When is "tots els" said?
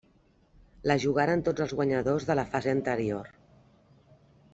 1.49-1.75